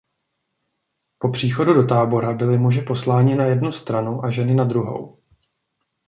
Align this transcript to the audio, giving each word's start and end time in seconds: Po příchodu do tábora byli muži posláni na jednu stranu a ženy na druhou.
Po 1.19 1.29
příchodu 1.29 1.73
do 1.73 1.83
tábora 1.87 2.33
byli 2.33 2.57
muži 2.57 2.81
posláni 2.81 3.35
na 3.35 3.45
jednu 3.45 3.71
stranu 3.71 4.25
a 4.25 4.31
ženy 4.31 4.53
na 4.53 4.63
druhou. 4.63 5.19